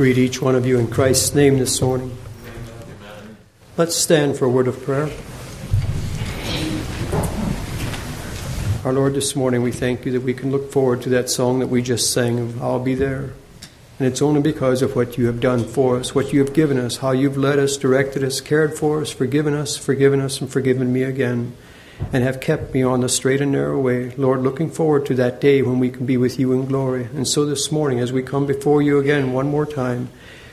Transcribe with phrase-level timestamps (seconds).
[0.00, 2.16] greet each one of you in Christ's name this morning.
[3.76, 5.10] Let's stand for a word of prayer.
[8.82, 11.58] Our Lord, this morning we thank you that we can look forward to that song
[11.58, 13.34] that we just sang of I'll Be There.
[13.98, 16.78] And it's only because of what you have done for us, what you have given
[16.78, 20.50] us, how you've led us, directed us, cared for us, forgiven us, forgiven us, and
[20.50, 21.54] forgiven me again,
[22.12, 24.10] and have kept me on the straight and narrow way.
[24.16, 27.04] Lord, looking forward to that day when we can be with you in glory.
[27.14, 30.08] And so this morning, as we come before you again one more time,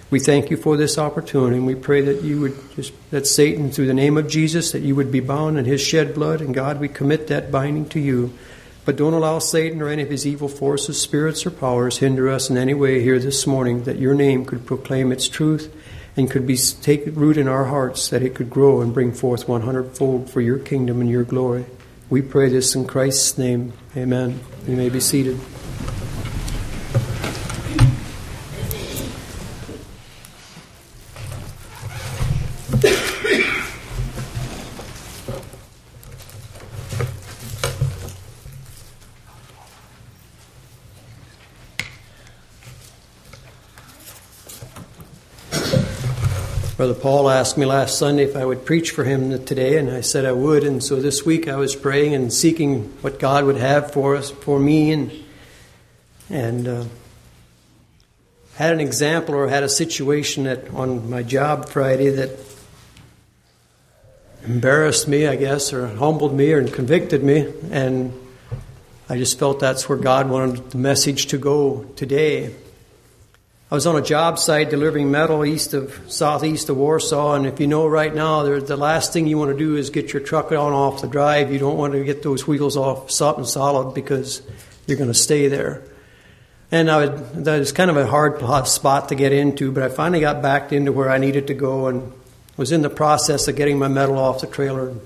[0.09, 3.71] we thank you for this opportunity, and we pray that you would just, that Satan,
[3.71, 6.55] through the name of Jesus, that you would be bound in his shed blood, and
[6.55, 8.33] God, we commit that binding to you.
[8.85, 12.49] But don't allow Satan or any of his evil forces, spirits, or powers hinder us
[12.49, 15.73] in any way here this morning that your name could proclaim its truth
[16.17, 19.47] and could be take root in our hearts, that it could grow and bring forth
[19.47, 21.65] one hundredfold for your kingdom and your glory.
[22.09, 23.73] We pray this in Christ's name.
[23.95, 24.39] Amen.
[24.67, 25.39] You may be seated.
[46.87, 49.99] Brother Paul asked me last Sunday if I would preach for him today, and I
[49.99, 50.63] said I would.
[50.63, 54.31] And so this week I was praying and seeking what God would have for us,
[54.31, 55.11] for me, and
[56.29, 56.85] and uh,
[58.55, 62.39] had an example or had a situation that on my job Friday that
[64.45, 68.13] embarrassed me, I guess, or humbled me, or convicted me, and
[69.09, 72.55] I just felt that's where God wanted the message to go today.
[73.69, 77.59] I was on a job site delivering metal east of southeast of Warsaw, and if
[77.59, 80.53] you know right now, the last thing you want to do is get your truck
[80.53, 81.51] on off the drive.
[81.51, 84.41] You don't want to get those wheels off something solid because
[84.85, 85.83] you're going to stay there.
[86.71, 89.89] And I would, that was kind of a hard spot to get into, but I
[89.89, 92.13] finally got backed into where I needed to go and
[92.55, 94.87] was in the process of getting my metal off the trailer.
[94.87, 95.01] And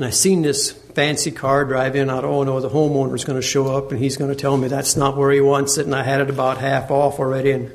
[0.00, 2.08] I seen this fancy car drive in.
[2.08, 4.56] I thought, oh no, the homeowner's going to show up and he's going to tell
[4.56, 5.84] me that's not where he wants it.
[5.84, 7.50] And I had it about half off already.
[7.50, 7.70] And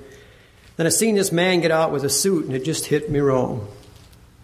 [0.76, 3.20] then I seen this man get out with a suit and it just hit me
[3.20, 3.68] wrong.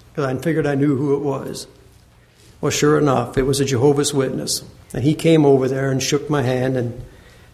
[0.10, 1.66] Because I figured I knew who it was.
[2.62, 4.64] Well, sure enough, it was a Jehovah's Witness.
[4.94, 7.04] And he came over there and shook my hand and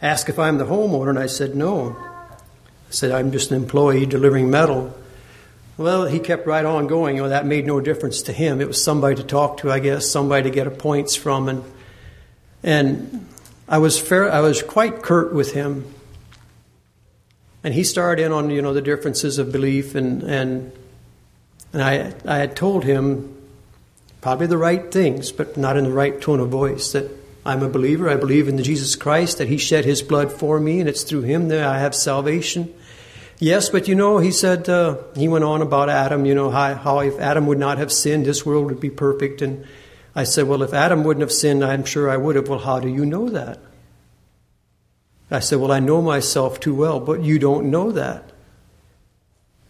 [0.01, 1.12] asked if I'm the homeowner.
[1.12, 1.95] And I said, no.
[2.01, 2.35] I
[2.89, 4.94] said, I'm just an employee delivering metal.
[5.75, 7.16] Well, he kept right on going.
[7.16, 8.61] You know, that made no difference to him.
[8.61, 11.63] It was somebody to talk to, I guess, somebody to get points from, and
[12.61, 13.28] and
[13.67, 14.31] I was fair.
[14.31, 15.91] I was quite curt with him,
[17.63, 20.72] and he started in on you know the differences of belief, and and
[21.73, 23.35] and I I had told him
[24.22, 26.91] probably the right things, but not in the right tone of voice.
[26.91, 27.09] That
[27.47, 28.09] I'm a believer.
[28.09, 29.39] I believe in the Jesus Christ.
[29.39, 32.72] That He shed His blood for me, and it's through Him that I have salvation
[33.39, 36.75] Yes, but you know, he said, uh, he went on about Adam, you know, how,
[36.75, 39.41] how, if Adam would not have sinned, this world would be perfect.
[39.41, 39.66] And
[40.16, 42.47] I said, well, if Adam wouldn't have sinned, I'm sure I would have.
[42.47, 43.59] Well, how do you know that?
[45.31, 48.31] I said, well, I know myself too well, but you don't know that.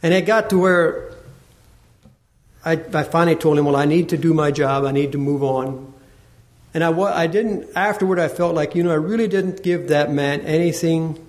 [0.03, 1.13] And it got to where
[2.65, 4.83] I, I finally told him, well, I need to do my job.
[4.83, 5.93] I need to move on.
[6.73, 10.11] And I, I didn't, afterward, I felt like, you know, I really didn't give that
[10.11, 11.25] man anything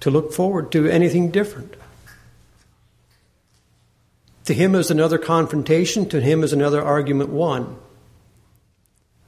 [0.00, 1.74] to look forward to anything different.
[4.44, 7.76] To him is another confrontation, to him is another argument won.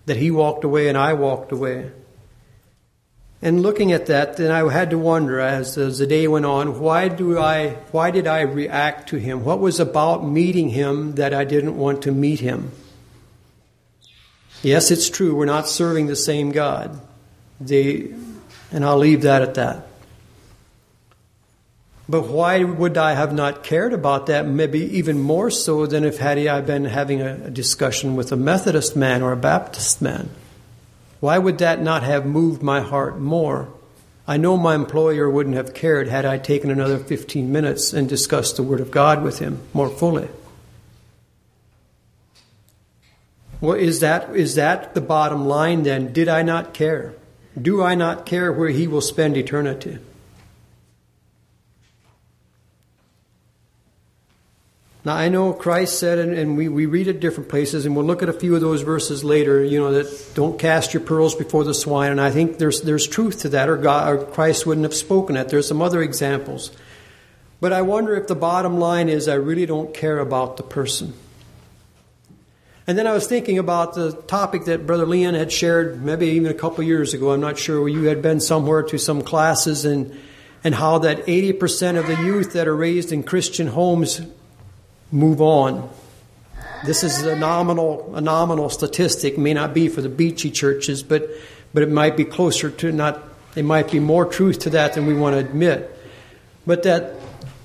[0.06, 1.90] That he walked away and I walked away.
[3.42, 6.78] And looking at that, then I had to wonder as, as the day went on,
[6.80, 9.44] why do I why did I react to him?
[9.44, 12.72] What was about meeting him that I didn't want to meet him?
[14.62, 17.00] Yes, it's true, we're not serving the same God.
[17.60, 18.12] They,
[18.70, 19.89] and I'll leave that at that.
[22.10, 24.44] But why would I have not cared about that?
[24.44, 28.96] Maybe even more so than if had I been having a discussion with a Methodist
[28.96, 30.28] man or a Baptist man.
[31.20, 33.68] Why would that not have moved my heart more?
[34.26, 38.56] I know my employer wouldn't have cared had I taken another 15 minutes and discussed
[38.56, 40.28] the Word of God with him more fully.
[43.60, 46.12] Well, is that, is that the bottom line then?
[46.12, 47.14] Did I not care?
[47.60, 49.98] Do I not care where he will spend eternity?
[55.02, 58.04] Now, I know Christ said, and, and, we, we read it different places, and we'll
[58.04, 61.34] look at a few of those verses later, you know, that don't cast your pearls
[61.34, 62.10] before the swine.
[62.10, 65.36] And I think there's, there's truth to that, or, God, or Christ wouldn't have spoken
[65.36, 65.48] it.
[65.48, 66.70] There's some other examples.
[67.60, 71.14] But I wonder if the bottom line is I really don't care about the person.
[72.86, 76.50] And then I was thinking about the topic that Brother Leon had shared maybe even
[76.50, 77.30] a couple years ago.
[77.30, 80.18] I'm not sure you had been somewhere to some classes, and
[80.62, 84.20] and how that 80% of the youth that are raised in Christian homes
[85.12, 85.88] move on.
[86.84, 89.36] This is a nominal, a nominal statistic.
[89.36, 91.28] May not be for the Beachy churches, but,
[91.74, 93.22] but it might be closer to not,
[93.54, 95.96] it might be more truth to that than we want to admit.
[96.66, 97.14] But that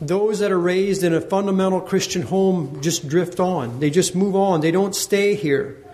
[0.02, 3.80] those that are raised in a fundamental Christian home just drift on.
[3.80, 4.62] They just move on.
[4.62, 5.85] They don't stay here.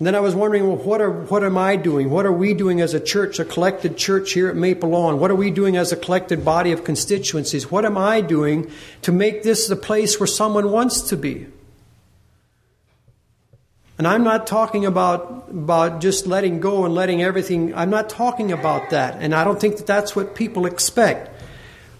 [0.00, 2.08] And then I was wondering, well, what, are, what am I doing?
[2.08, 5.20] What are we doing as a church, a collected church here at Maple Lawn?
[5.20, 7.70] What are we doing as a collected body of constituencies?
[7.70, 8.70] What am I doing
[9.02, 11.48] to make this the place where someone wants to be?
[13.98, 18.52] And I'm not talking about, about just letting go and letting everything, I'm not talking
[18.52, 19.18] about that.
[19.20, 21.28] And I don't think that that's what people expect.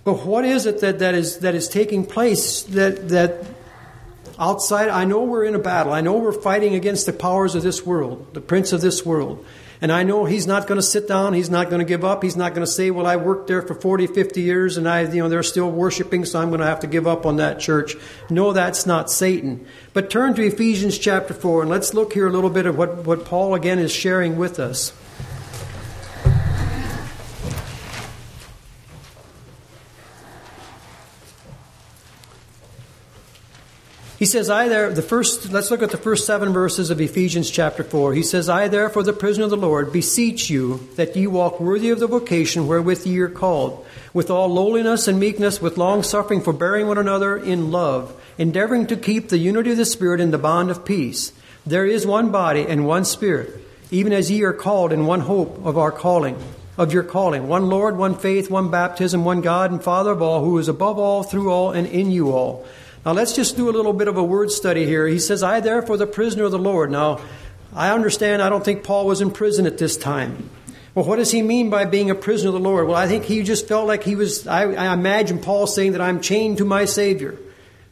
[0.05, 3.45] But what is it that, that, is, that is taking place that, that
[4.41, 5.93] outside, I know we're in a battle.
[5.93, 9.45] I know we're fighting against the powers of this world, the prince of this world.
[9.83, 11.33] And I know he's not going to sit down.
[11.33, 12.23] He's not going to give up.
[12.23, 15.03] He's not going to say, well, I worked there for 40, 50 years and I,
[15.03, 17.61] you know, they're still worshiping, so I'm going to have to give up on that
[17.61, 17.97] church.
[18.29, 19.67] No, that's not Satan.
[19.95, 23.07] But turn to Ephesians chapter 4 and let's look here a little bit of what,
[23.07, 24.93] what Paul again is sharing with us.
[34.21, 37.51] He says, I there, the first, let's look at the first seven verses of Ephesians
[37.51, 38.13] chapter 4.
[38.13, 41.89] He says, I therefore, the prisoner of the Lord, beseech you that ye walk worthy
[41.89, 43.83] of the vocation wherewith ye are called,
[44.13, 48.97] with all lowliness and meekness, with long suffering, forbearing one another in love, endeavoring to
[48.99, 51.33] keep the unity of the Spirit in the bond of peace.
[51.65, 55.65] There is one body and one Spirit, even as ye are called in one hope
[55.65, 56.37] of our calling,
[56.77, 57.49] of your calling.
[57.49, 60.99] One Lord, one faith, one baptism, one God and Father of all, who is above
[60.99, 62.67] all, through all, and in you all.
[63.05, 65.07] Now let's just do a little bit of a word study here.
[65.07, 66.91] He says, I therefore the prisoner of the Lord.
[66.91, 67.21] Now,
[67.73, 70.51] I understand, I don't think Paul was in prison at this time.
[70.95, 72.89] Well, what does he mean by being a prisoner of the Lord?
[72.89, 76.01] Well, I think he just felt like he was, I, I imagine Paul saying that
[76.01, 77.39] I'm chained to my Savior.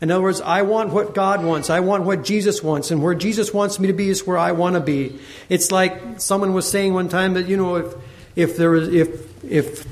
[0.01, 1.71] In other words, I want what God wants.
[1.71, 2.91] I want what Jesus wants.
[2.91, 5.19] And where Jesus wants me to be is where I want to be.
[5.49, 7.95] It's like someone was saying one time that, you know, if,
[8.37, 9.87] if there is, if, if,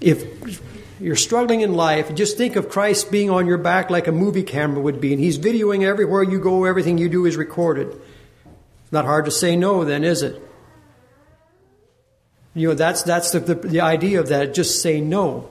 [0.00, 0.62] if
[1.00, 4.42] you're struggling in life, just think of Christ being on your back like a movie
[4.42, 8.00] camera would be, and He's videoing everywhere you go, everything you do is recorded.
[8.90, 10.40] Not hard to say no, then, is it?
[12.54, 15.50] You know, that's, that's the, the, the idea of that, just say no.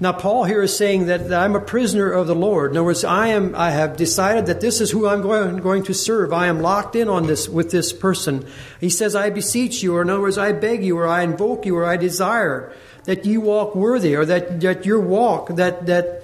[0.00, 2.72] Now, Paul here is saying that, that, I'm a prisoner of the Lord.
[2.72, 5.84] In other words, I, am, I have decided that this is who I'm going, going
[5.84, 6.32] to serve.
[6.32, 8.44] I am locked in on this with this person.
[8.80, 11.64] He says, I beseech you, or in other words, I beg you, or I invoke
[11.64, 12.72] you, or I desire
[13.04, 16.22] that you walk worthy, or that, that your walk, that, that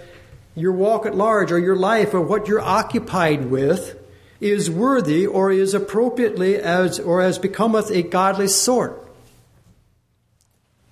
[0.55, 3.97] your walk at large, or your life, or what you're occupied with,
[4.41, 9.07] is worthy or is appropriately as or as becometh a godly sort.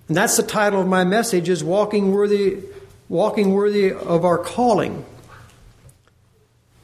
[0.07, 2.63] And that's the title of my message is walking worthy
[3.09, 5.03] walking worthy of our calling.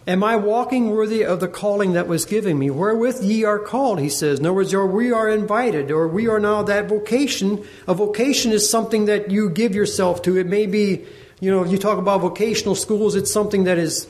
[0.08, 2.70] Am I walking worthy of the calling that was given me?
[2.70, 4.40] Wherewith ye are called, he says.
[4.40, 7.66] In other words, or we are invited, or we are now that vocation.
[7.88, 10.38] A vocation is something that you give yourself to.
[10.38, 11.06] It may be,
[11.40, 14.08] you know, if you talk about vocational schools, it's something that is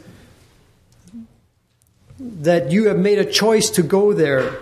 [2.20, 4.58] that you have made a choice to go there.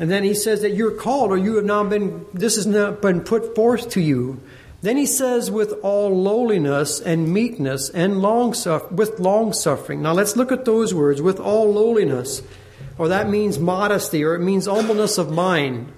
[0.00, 3.00] And then he says that you're called, or you have now been, this has not
[3.00, 4.40] been put forth to you.
[4.82, 8.52] Then he says, with all lowliness and meekness and long
[8.90, 10.02] with long suffering.
[10.02, 11.22] Now let's look at those words.
[11.22, 12.42] With all lowliness,
[12.98, 15.92] or that means modesty, or it means humbleness of mind.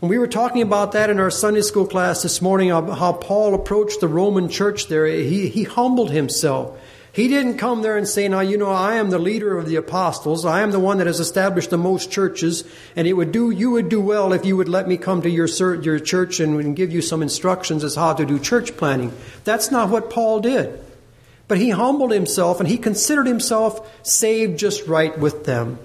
[0.00, 3.52] And we were talking about that in our Sunday school class this morning, how Paul
[3.54, 5.06] approached the Roman church there.
[5.06, 6.78] He, he humbled himself.
[7.14, 9.76] He didn't come there and say, now, you know, I am the leader of the
[9.76, 10.44] apostles.
[10.44, 12.64] I am the one that has established the most churches.
[12.96, 15.30] And it would do, you would do well if you would let me come to
[15.30, 15.46] your,
[15.80, 19.12] your church and, give you some instructions as how to do church planning.
[19.44, 20.84] That's not what Paul did.
[21.46, 25.78] But he humbled himself and he considered himself saved just right with them.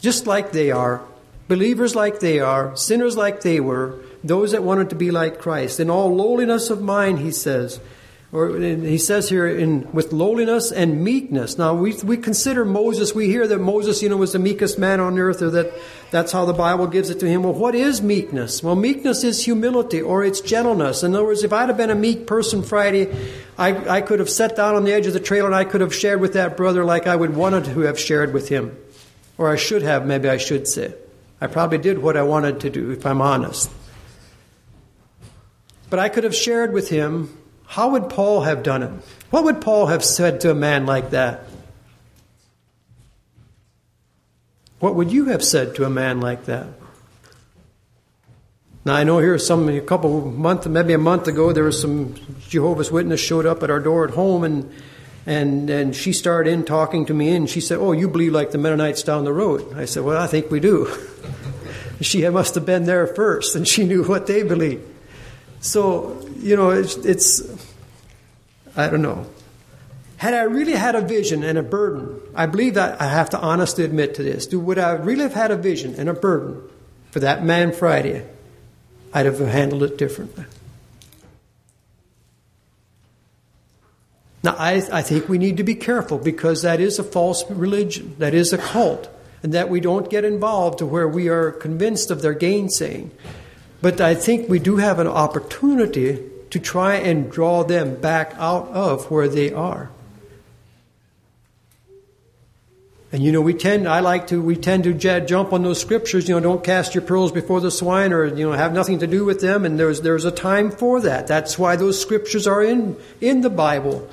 [0.00, 1.02] Just like they are.
[1.46, 2.74] Believers like they are.
[2.74, 4.00] Sinners like they were.
[4.24, 5.78] Those that wanted to be like Christ.
[5.78, 7.78] In all lowliness of mind, he says
[8.30, 11.56] or he says here in with lowliness and meekness.
[11.56, 15.00] Now we, we consider moses we hear that moses you know was the meekest man
[15.00, 15.72] on earth or that
[16.10, 17.42] that's how the bible gives it to him.
[17.42, 18.62] Well what is meekness?
[18.62, 21.02] Well meekness is humility or it's gentleness.
[21.02, 23.08] In other words if i'd have been a meek person friday
[23.56, 25.80] i, I could have sat down on the edge of the trail and i could
[25.80, 28.76] have shared with that brother like i would wanted to have shared with him.
[29.38, 30.94] Or i should have maybe i should say.
[31.40, 33.70] I probably did what i wanted to do if i'm honest.
[35.88, 37.37] But i could have shared with him
[37.68, 38.90] how would Paul have done it?
[39.30, 41.44] What would Paul have said to a man like that?
[44.80, 46.66] What would you have said to a man like that?
[48.86, 52.14] Now I know here some a couple month, maybe a month ago, there was some
[52.48, 54.72] Jehovah's Witness showed up at our door at home, and
[55.26, 58.50] and and she started in talking to me, and she said, "Oh, you believe like
[58.50, 60.90] the Mennonites down the road?" I said, "Well, I think we do."
[62.00, 64.82] she must have been there first, and she knew what they believe.
[65.60, 67.40] So you know, it's, it's
[68.78, 69.26] I don't know.
[70.18, 73.38] Had I really had a vision and a burden, I believe that I have to
[73.38, 74.52] honestly admit to this.
[74.52, 76.62] Would I really have had a vision and a burden
[77.10, 78.24] for that man Friday?
[79.12, 80.44] I'd have handled it differently.
[84.44, 88.14] Now, I, I think we need to be careful because that is a false religion,
[88.18, 89.08] that is a cult,
[89.42, 93.10] and that we don't get involved to where we are convinced of their gainsaying.
[93.82, 98.68] But I think we do have an opportunity to try and draw them back out
[98.68, 99.90] of where they are.
[103.10, 106.28] And you know, we tend, I like to, we tend to jump on those scriptures,
[106.28, 109.06] you know, don't cast your pearls before the swine or, you know, have nothing to
[109.06, 109.64] do with them.
[109.64, 111.26] And there's, there's a time for that.
[111.26, 114.06] That's why those scriptures are in, in the Bible.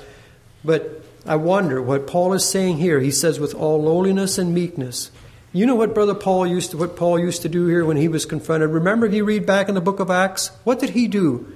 [0.64, 3.00] But I wonder what Paul is saying here.
[3.00, 5.10] He says, with all lowliness and meekness.
[5.52, 8.08] You know what brother Paul used to, what Paul used to do here when he
[8.08, 8.70] was confronted?
[8.70, 10.48] Remember if you read back in the book of Acts?
[10.64, 11.52] What did he do?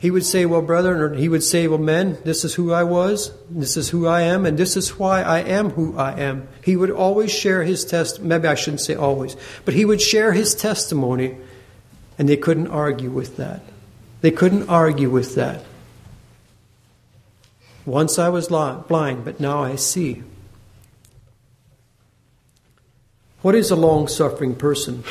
[0.00, 2.84] He would say, Well, brethren, or he would say, Well, men, this is who I
[2.84, 6.48] was, this is who I am, and this is why I am who I am.
[6.64, 8.22] He would always share his test.
[8.22, 11.36] Maybe I shouldn't say always, but he would share his testimony,
[12.18, 13.60] and they couldn't argue with that.
[14.22, 15.64] They couldn't argue with that.
[17.84, 20.22] Once I was blind, but now I see.
[23.42, 25.04] What is a long suffering person?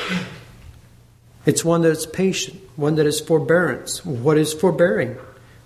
[1.46, 4.04] It's one that is patient, one that is forbearance.
[4.04, 5.18] What is forbearing?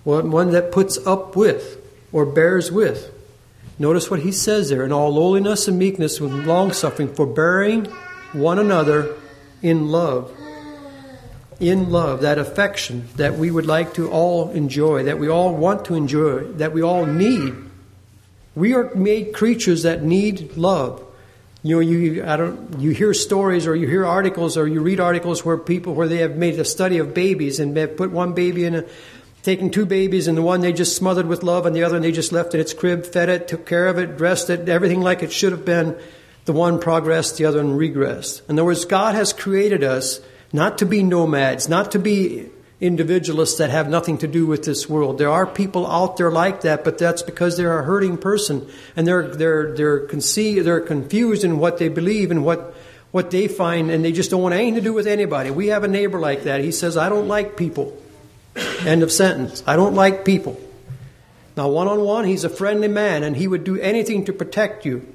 [0.03, 1.81] One that puts up with
[2.11, 3.11] or bears with.
[3.79, 7.85] Notice what he says there in all lowliness and meekness with long suffering, forbearing
[8.33, 9.15] one another
[9.61, 10.31] in love.
[11.59, 15.85] In love, that affection that we would like to all enjoy, that we all want
[15.85, 17.55] to enjoy, that we all need.
[18.55, 21.01] We are made creatures that need love.
[21.65, 24.99] You know, you I don't you hear stories or you hear articles or you read
[24.99, 28.33] articles where people where they have made a study of babies and have put one
[28.33, 28.85] baby in a
[29.41, 32.11] taken two babies and the one they just smothered with love and the other they
[32.11, 35.23] just left in its crib, fed it, took care of it, dressed it, everything like
[35.23, 35.97] it should have been.
[36.45, 38.47] The one progressed, the other one regressed.
[38.47, 40.21] In other words, God has created us
[40.53, 42.51] not to be nomads, not to be
[42.85, 45.17] individualists that have nothing to do with this world.
[45.17, 49.07] There are people out there like that, but that's because they're a hurting person and
[49.07, 52.75] they're they're they're conceived, they're confused in what they believe and what
[53.11, 55.49] what they find, and they just don't want anything to do with anybody.
[55.49, 56.61] We have a neighbor like that.
[56.61, 57.97] He says, "I don't like people."
[58.85, 59.63] End of sentence.
[59.65, 60.59] I don't like people.
[61.57, 64.85] Now, one on one, he's a friendly man, and he would do anything to protect
[64.85, 65.07] you.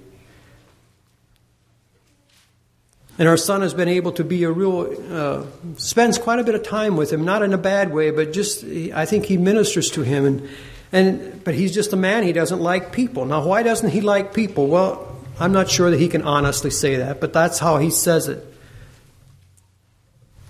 [3.20, 5.44] And our son has been able to be a real, uh,
[5.76, 8.64] spends quite a bit of time with him, not in a bad way, but just,
[8.64, 10.24] I think he ministers to him.
[10.24, 10.48] And,
[10.90, 13.26] and, but he's just a man, he doesn't like people.
[13.26, 14.68] Now, why doesn't he like people?
[14.68, 18.26] Well, I'm not sure that he can honestly say that, but that's how he says
[18.26, 18.42] it.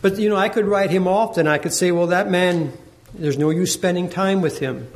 [0.01, 2.73] But, you know, I could write him off, and I could say, well, that man,
[3.15, 4.89] there's no use spending time with him.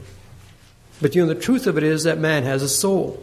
[1.02, 3.20] But, you know, the truth of it is that man has a soul.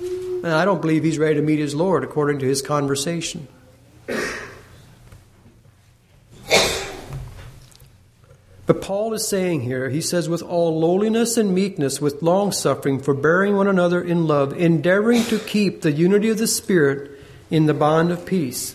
[0.00, 3.46] And I don't believe he's ready to meet his Lord according to his conversation.
[8.90, 13.54] Paul is saying here, he says, with all lowliness and meekness, with long suffering, forbearing
[13.54, 17.12] one another in love, endeavoring to keep the unity of the Spirit
[17.52, 18.74] in the bond of peace.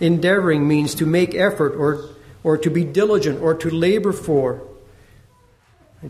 [0.00, 2.08] Endeavoring means to make effort or,
[2.42, 4.66] or to be diligent or to labor for.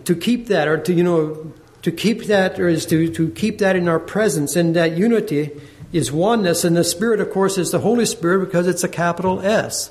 [0.04, 1.52] To keep that or to, you know,
[1.82, 5.50] to keep that or is to, to keep that in our presence and that unity
[5.92, 9.40] is oneness, and the Spirit, of course, is the Holy Spirit because it's a capital
[9.40, 9.90] S.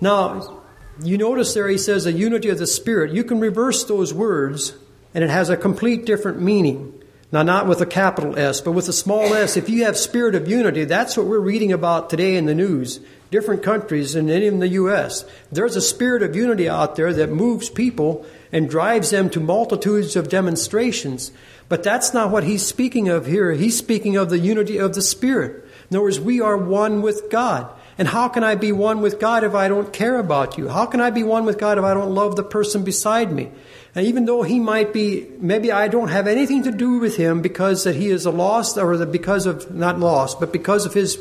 [0.00, 0.55] Now,
[1.02, 3.12] you notice there he says a unity of the Spirit.
[3.12, 4.74] You can reverse those words,
[5.14, 6.92] and it has a complete different meaning.
[7.32, 9.56] Now, not with a capital S, but with a small s.
[9.56, 13.00] If you have spirit of unity, that's what we're reading about today in the news.
[13.32, 17.68] Different countries, and in the U.S., there's a spirit of unity out there that moves
[17.68, 21.32] people and drives them to multitudes of demonstrations.
[21.68, 23.52] But that's not what he's speaking of here.
[23.52, 25.64] He's speaking of the unity of the Spirit.
[25.90, 27.68] In other words, we are one with God.
[27.98, 30.68] And how can I be one with God if I don't care about you?
[30.68, 33.50] How can I be one with God if I don't love the person beside me?
[33.94, 37.40] And even though he might be, maybe I don't have anything to do with him
[37.40, 40.92] because that he is a lost, or that because of, not lost, but because of
[40.92, 41.18] his,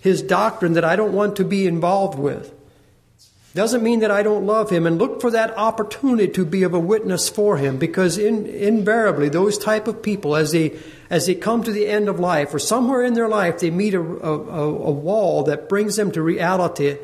[0.00, 2.52] his doctrine that I don't want to be involved with.
[3.54, 6.74] Doesn't mean that I don't love him and look for that opportunity to be of
[6.74, 10.78] a witness for him because in, invariably those type of people as they
[11.10, 13.94] as they come to the end of life or somewhere in their life they meet
[13.94, 16.96] a, a, a wall that brings them to reality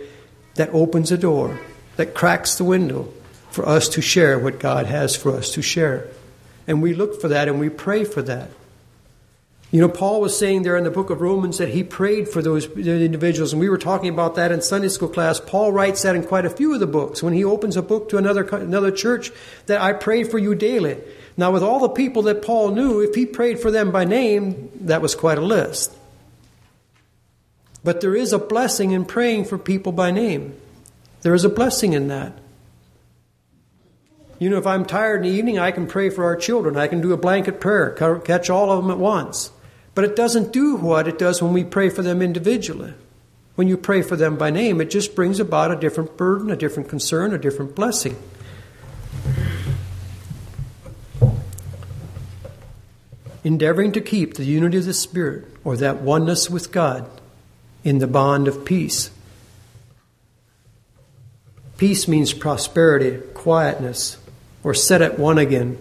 [0.54, 1.58] that opens a door
[1.96, 3.12] that cracks the window
[3.50, 6.08] for us to share what God has for us to share.
[6.66, 8.50] And we look for that and we pray for that.
[9.75, 12.40] You know, Paul was saying there in the book of Romans that he prayed for
[12.40, 15.40] those individuals, and we were talking about that in Sunday school class.
[15.40, 18.09] Paul writes that in quite a few of the books when he opens a book
[18.11, 19.33] to another another church
[19.66, 21.02] that I pray for you daily.
[21.37, 24.71] Now, with all the people that Paul knew, if he prayed for them by name,
[24.83, 25.93] that was quite a list.
[27.83, 30.54] But there is a blessing in praying for people by name.
[31.23, 32.38] There is a blessing in that.
[34.38, 36.76] You know, if I'm tired in the evening, I can pray for our children.
[36.76, 37.90] I can do a blanket prayer,
[38.21, 39.50] catch all of them at once.
[39.94, 42.94] But it doesn't do what it does when we pray for them individually.
[43.54, 46.56] When you pray for them by name, it just brings about a different burden, a
[46.56, 48.16] different concern, a different blessing.
[53.44, 57.08] Endeavoring to keep the unity of the Spirit, or that oneness with God,
[57.84, 59.10] in the bond of peace.
[61.76, 64.16] Peace means prosperity, quietness,
[64.64, 65.78] or set at one again,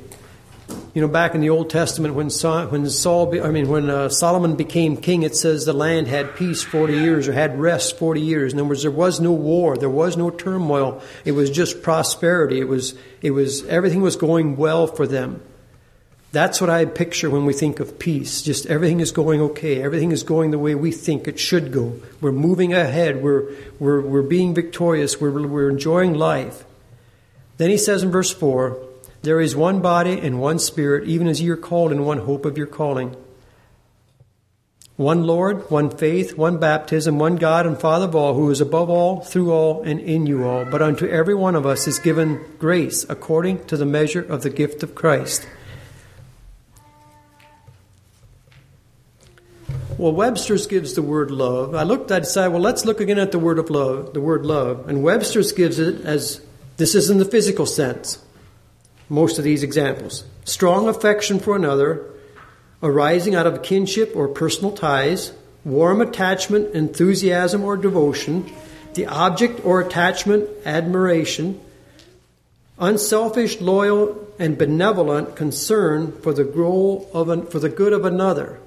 [0.93, 4.09] you know, back in the Old Testament, when Saul, when Saul, I mean, when uh,
[4.09, 8.21] Solomon became king, it says the land had peace forty years or had rest forty
[8.21, 8.53] years.
[8.53, 11.01] In other words, there was no war, there was no turmoil.
[11.25, 12.59] It was just prosperity.
[12.59, 15.41] It was, it was everything was going well for them.
[16.31, 18.41] That's what I picture when we think of peace.
[18.41, 19.81] Just everything is going okay.
[19.81, 21.99] Everything is going the way we think it should go.
[22.21, 23.21] We're moving ahead.
[23.21, 25.21] We're, we're, we're being victorious.
[25.21, 26.65] We're, we're enjoying life.
[27.57, 28.82] Then he says in verse 4
[29.23, 32.45] there is one body and one spirit, even as you are called in one hope
[32.45, 33.15] of your calling.
[34.97, 38.89] One Lord, one faith, one baptism, one God and Father of all, who is above
[38.89, 40.65] all, through all, and in you all.
[40.65, 44.49] But unto every one of us is given grace according to the measure of the
[44.49, 45.47] gift of Christ.
[49.97, 51.75] Well, Webster's gives the word love.
[51.75, 54.45] I looked, I decided, well, let's look again at the word of love, the word
[54.45, 54.89] love.
[54.89, 56.41] And Webster's gives it as
[56.75, 58.22] this is in the physical sense
[59.13, 60.23] most of these examples.
[60.43, 62.03] Strong affection for another,
[62.81, 65.31] arising out of kinship or personal ties,
[65.63, 68.51] warm attachment, enthusiasm, or devotion,
[68.95, 71.61] the object or attachment, admiration,
[72.79, 78.59] unselfish, loyal, and benevolent concern for the goal of an, for the good of another.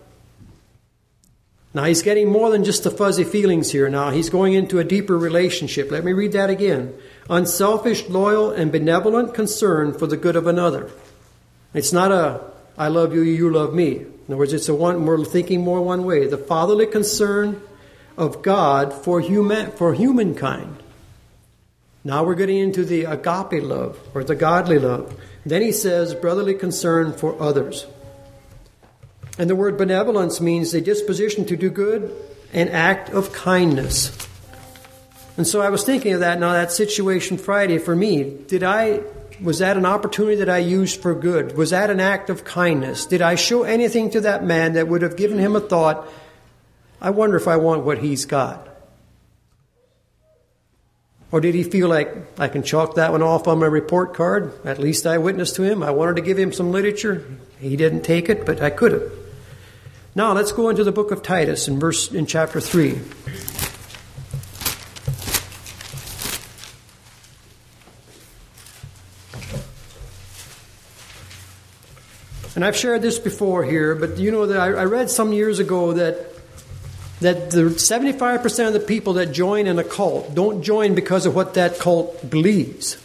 [1.75, 3.89] Now he's getting more than just the fuzzy feelings here.
[3.89, 5.91] Now he's going into a deeper relationship.
[5.91, 6.95] Let me read that again
[7.29, 10.91] unselfish, loyal, and benevolent concern for the good of another.
[11.75, 12.41] It's not a
[12.79, 13.97] I love you, you love me.
[13.97, 16.27] In other words, it's a one we're thinking more one way.
[16.27, 17.63] The fatherly concern
[18.19, 20.83] of God for human for humankind.
[22.05, 25.19] Now we're getting into the agape love or the godly love.
[25.45, 27.87] Then he says brotherly concern for others.
[29.39, 32.15] And the word benevolence means a disposition to do good,
[32.53, 34.17] an act of kindness.
[35.37, 38.25] And so I was thinking of that now, that situation Friday for me.
[38.25, 39.03] Did I,
[39.43, 41.57] was that an opportunity that I used for good?
[41.57, 43.05] Was that an act of kindness?
[43.05, 46.09] Did I show anything to that man that would have given him a thought,
[47.01, 48.67] I wonder if I want what he's got?
[51.31, 54.53] Or did he feel like I can chalk that one off on my report card?
[54.65, 55.83] At least I witnessed to him.
[55.83, 57.27] I wanted to give him some literature.
[57.59, 59.13] He didn't take it, but I could have.
[60.15, 63.01] Now let's go into the book of Titus in verse in chapter 3.
[72.57, 75.59] And I've shared this before here, but you know that I, I read some years
[75.59, 76.33] ago that
[77.21, 81.35] that the 75% of the people that join in a cult don't join because of
[81.35, 82.99] what that cult believes.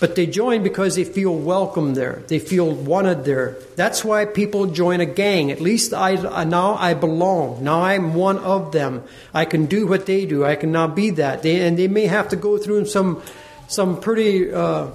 [0.00, 2.22] But they join because they feel welcome there.
[2.28, 3.56] They feel wanted there.
[3.74, 5.50] That's why people join a gang.
[5.50, 7.64] At least I, now I belong.
[7.64, 9.02] Now I'm one of them.
[9.34, 10.44] I can do what they do.
[10.44, 11.42] I can now be that.
[11.42, 13.22] They, and they may have to go through some,
[13.66, 14.88] some pretty uh,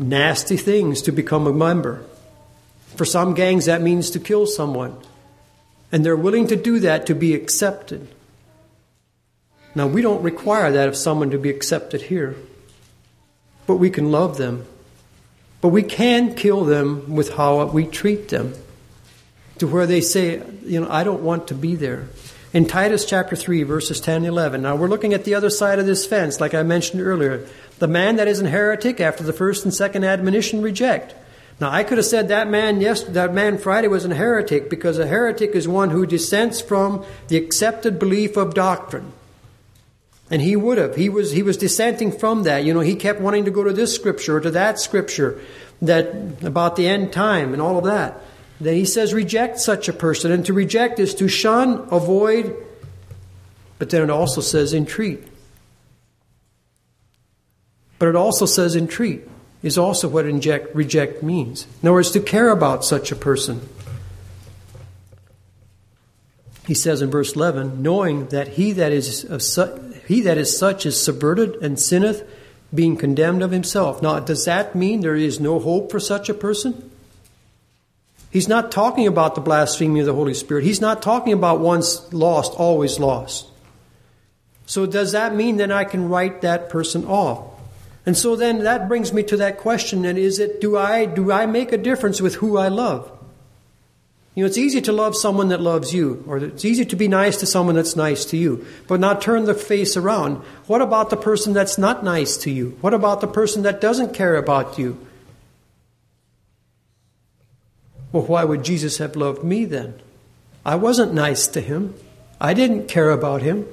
[0.00, 2.02] nasty things to become a member.
[2.96, 4.96] For some gangs, that means to kill someone.
[5.92, 8.08] And they're willing to do that to be accepted.
[9.74, 12.34] Now, we don't require that of someone to be accepted here,
[13.66, 14.66] but we can love them.
[15.60, 18.54] But we can kill them with how we treat them,
[19.58, 22.08] to where they say, you know, I don't want to be there.
[22.52, 24.62] In Titus chapter 3, verses 10 and 11.
[24.62, 27.46] Now, we're looking at the other side of this fence, like I mentioned earlier.
[27.80, 31.14] The man that is an heretic after the first and second admonition reject.
[31.60, 34.98] Now I could have said that man yes that man Friday was a heretic because
[34.98, 39.12] a heretic is one who dissents from the accepted belief of doctrine.
[40.30, 40.94] And he would have.
[40.94, 42.64] He was he was dissenting from that.
[42.64, 45.40] You know, he kept wanting to go to this scripture or to that scripture
[45.80, 48.20] that about the end time and all of that.
[48.60, 50.30] Then he says reject such a person.
[50.32, 52.54] And to reject is to shun, avoid,
[53.78, 55.29] but then it also says entreat.
[58.00, 59.28] But it also says entreat
[59.62, 61.66] is also what inject, reject means.
[61.82, 63.68] In other words, to care about such a person.
[66.66, 70.56] He says in verse 11, knowing that he that is of su- he that is
[70.56, 72.26] such is subverted and sinneth,
[72.74, 74.00] being condemned of himself.
[74.00, 76.90] Now, does that mean there is no hope for such a person?
[78.30, 80.64] He's not talking about the blasphemy of the Holy Spirit.
[80.64, 83.46] He's not talking about once lost, always lost.
[84.64, 87.49] So, does that mean that I can write that person off?
[88.06, 91.30] And so then that brings me to that question and is it do I do
[91.30, 93.10] I make a difference with who I love?
[94.34, 97.08] You know, it's easy to love someone that loves you, or it's easy to be
[97.08, 100.36] nice to someone that's nice to you, but not turn the face around.
[100.66, 102.78] What about the person that's not nice to you?
[102.80, 105.04] What about the person that doesn't care about you?
[108.12, 110.00] Well, why would Jesus have loved me then?
[110.64, 111.94] I wasn't nice to him.
[112.40, 113.66] I didn't care about him.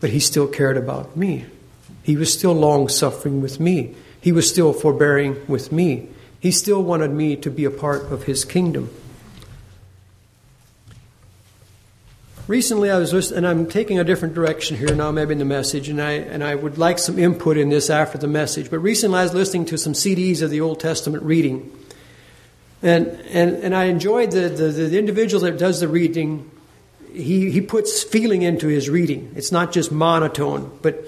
[0.00, 1.46] But he still cared about me.
[2.02, 3.94] He was still long suffering with me.
[4.20, 6.08] He was still forbearing with me.
[6.40, 8.90] He still wanted me to be a part of his kingdom.
[12.46, 15.44] Recently, I was listening, and I'm taking a different direction here now, maybe in the
[15.44, 18.70] message, and I, and I would like some input in this after the message.
[18.70, 21.72] But recently, I was listening to some CDs of the Old Testament reading.
[22.82, 26.48] And, and, and I enjoyed the, the, the individual that does the reading
[27.16, 29.32] he, he puts feeling into his reading.
[29.36, 31.04] It's not just monotone, but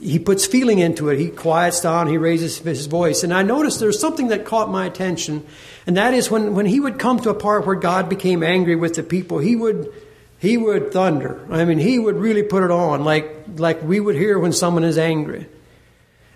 [0.00, 1.18] he puts feeling into it.
[1.18, 3.22] He quiets down, he raises his voice.
[3.22, 5.46] And I noticed there's something that caught my attention,
[5.86, 8.76] and that is when, when he would come to a part where God became angry
[8.76, 9.92] with the people, he would
[10.38, 11.40] he would thunder.
[11.50, 14.84] I mean, he would really put it on like like we would hear when someone
[14.84, 15.46] is angry.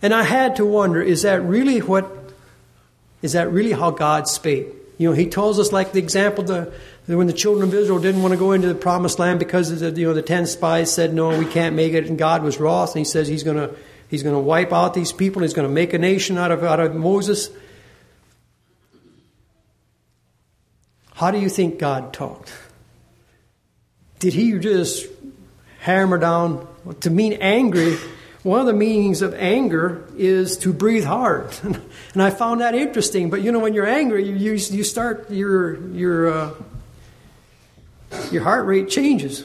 [0.03, 2.33] And I had to wonder, is that really what
[3.23, 4.69] is that really how God spake?
[4.97, 6.73] You know, he tells us like the example the
[7.07, 9.91] when the children of Israel didn't want to go into the promised land because the,
[9.99, 12.91] you know the ten spies said no, we can't make it, and God was wroth,
[12.91, 13.75] and He says He's going to
[14.09, 15.43] He's going to wipe out these people.
[15.43, 17.49] He's going to make a nation out of out of Moses.
[21.15, 22.53] How do you think God talked?
[24.19, 25.07] Did He just
[25.81, 26.67] hammer down
[27.01, 27.97] to mean angry?
[28.43, 33.31] One of the meanings of anger is to breathe hard, and I found that interesting.
[33.31, 36.55] But you know, when you're angry, you you, you start your your uh,
[38.31, 39.44] your heart rate changes.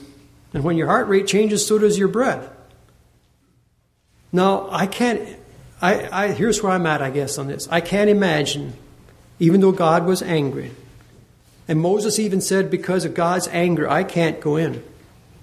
[0.54, 2.50] And when your heart rate changes, so does your breath.
[4.32, 5.38] Now, I can't,
[5.82, 7.68] I, I, here's where I'm at, I guess, on this.
[7.70, 8.74] I can't imagine,
[9.40, 10.72] even though God was angry,
[11.68, 14.84] and Moses even said, because of God's anger, I can't go in.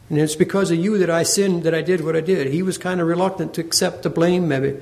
[0.09, 2.49] And it's because of you that I sinned, that I did what I did.
[2.49, 4.79] He was kind of reluctant to accept the blame, maybe.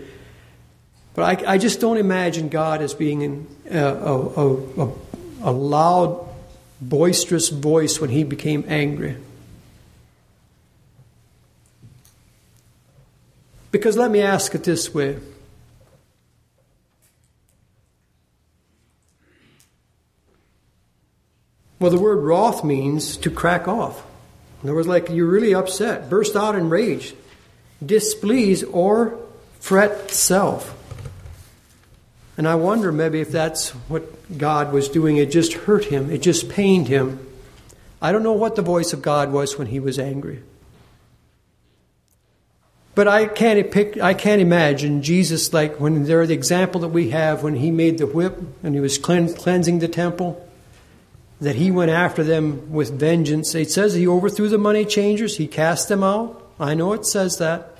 [1.14, 4.92] But I, I just don't imagine God as being in, uh, a, a, a,
[5.42, 6.26] a loud
[6.80, 9.16] boisterous voice when he became angry.
[13.70, 15.18] Because let me ask it this way.
[21.78, 24.04] Well, the word wroth means to crack off.
[24.62, 27.14] In other words, like you're really upset, burst out in rage,
[27.84, 29.18] displease, or
[29.60, 30.76] fret self.
[32.40, 35.18] And I wonder maybe if that's what God was doing.
[35.18, 37.26] It just hurt him, it just pained him.
[38.00, 40.42] I don't know what the voice of God was when he was angry.
[42.94, 47.42] But I can't, I can't imagine Jesus like when there the example that we have
[47.42, 50.42] when he made the whip and he was cleansing the temple,
[51.42, 53.54] that he went after them with vengeance.
[53.54, 56.42] It says he overthrew the money changers, he cast them out.
[56.58, 57.76] I know it says that.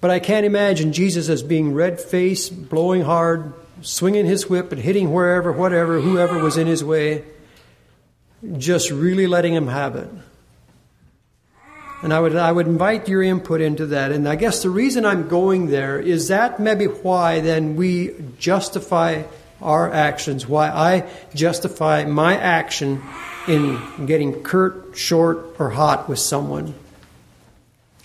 [0.00, 4.80] But I can't imagine Jesus as being red faced, blowing hard, swinging his whip and
[4.80, 7.24] hitting wherever, whatever, whoever was in his way,
[8.58, 10.08] just really letting him have it.
[12.02, 14.10] And I would, I would invite your input into that.
[14.10, 19.22] And I guess the reason I'm going there is that maybe why then we justify
[19.60, 23.00] our actions, why I justify my action
[23.46, 26.74] in getting curt, short, or hot with someone.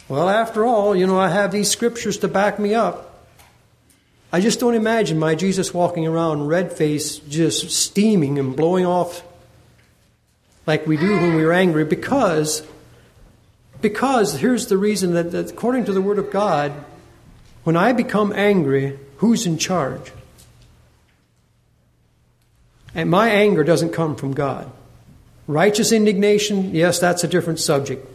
[0.08, 3.07] Well, after all, you know, I have these scriptures to back me up.
[4.32, 9.24] I just don't imagine my Jesus walking around red faced, just steaming and blowing off
[10.66, 12.62] like we do when we're angry because
[13.80, 16.74] because here's the reason that, that according to the word of God
[17.64, 20.12] when I become angry who's in charge?
[22.94, 24.70] And my anger doesn't come from God.
[25.48, 28.06] Righteous indignation yes that's a different subject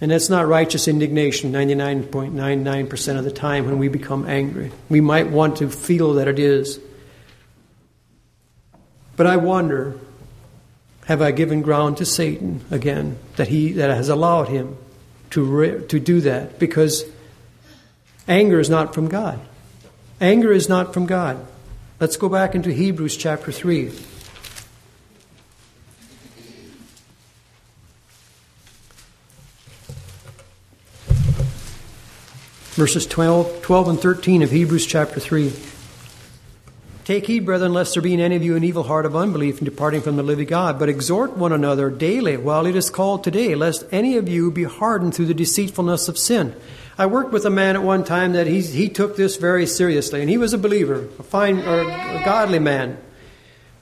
[0.00, 4.70] And that's not righteous indignation 99.99% of the time when we become angry.
[4.88, 6.78] We might want to feel that it is.
[9.16, 9.98] But I wonder
[11.06, 14.76] have I given ground to Satan again, that he that has allowed him
[15.30, 17.04] to to do that because
[18.28, 19.40] anger is not from God.
[20.20, 21.44] Anger is not from God.
[21.98, 23.90] Let's go back into Hebrews chapter 3.
[32.78, 35.52] Verses 12, 12 and 13 of Hebrews chapter 3.
[37.04, 39.58] Take heed, brethren, lest there be in any of you an evil heart of unbelief
[39.58, 43.24] in departing from the living God, but exhort one another daily while it is called
[43.24, 46.54] today, lest any of you be hardened through the deceitfulness of sin.
[46.96, 50.20] I worked with a man at one time that he, he took this very seriously,
[50.20, 52.96] and he was a believer, a fine or a godly man.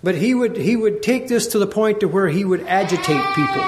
[0.02, 3.34] But he would, he would take this to the point to where he would agitate
[3.34, 3.62] people.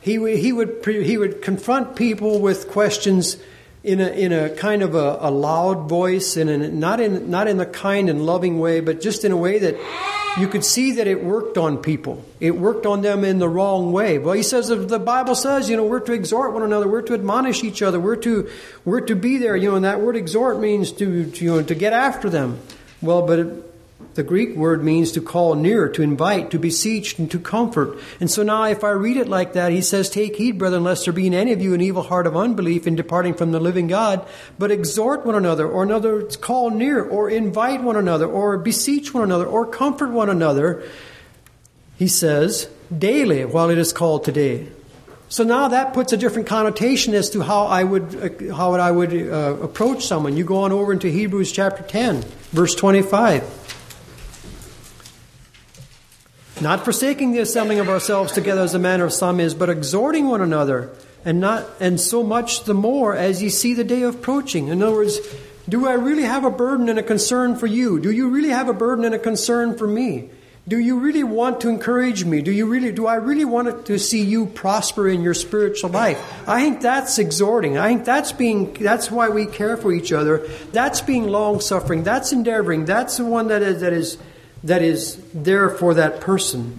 [0.00, 3.36] He would, he would, he would confront people with questions
[3.84, 7.58] in a, in a kind of a, a loud voice, in, not, in, not in
[7.60, 9.76] a kind and loving way, but just in a way that
[10.38, 12.24] you could see that it worked on people.
[12.40, 14.18] It worked on them in the wrong way.
[14.18, 17.14] Well, he says the Bible says, you know, we're to exhort one another, we're to
[17.14, 18.48] admonish each other, we're to
[18.84, 19.56] we're to be there.
[19.56, 22.60] You know, and that word exhort means to, to you know to get after them.
[23.02, 23.71] Well, but
[24.14, 27.98] the Greek word means to call near, to invite, to beseech, and to comfort.
[28.20, 31.04] And so now, if I read it like that, he says, Take heed, brethren, lest
[31.04, 33.60] there be in any of you an evil heart of unbelief in departing from the
[33.60, 34.26] living God,
[34.58, 39.24] but exhort one another, or another, call near, or invite one another, or beseech one
[39.24, 40.82] another, or comfort one another.
[41.96, 44.68] He says, daily, while it is called today.
[45.32, 48.90] So now that puts a different connotation as to how I would uh, how I
[48.90, 50.36] would uh, approach someone.
[50.36, 52.20] You go on over into Hebrews chapter 10,
[52.50, 53.81] verse 25.
[56.62, 60.28] Not forsaking the assembling of ourselves together as the manner of some is, but exhorting
[60.28, 60.90] one another,
[61.24, 64.68] and not and so much the more as ye see the day approaching.
[64.68, 65.18] In other words,
[65.68, 67.98] do I really have a burden and a concern for you?
[67.98, 70.30] Do you really have a burden and a concern for me?
[70.68, 72.42] Do you really want to encourage me?
[72.42, 76.22] Do you really do I really want to see you prosper in your spiritual life?
[76.48, 77.76] I think that's exhorting.
[77.76, 80.46] I think that's being that's why we care for each other.
[80.70, 82.04] That's being long suffering.
[82.04, 82.84] That's endeavoring.
[82.84, 84.16] That's the one that is that is
[84.64, 86.78] that is there for that person.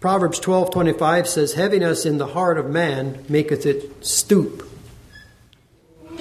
[0.00, 4.68] Proverbs 12:25 says heaviness in the heart of man maketh it stoop.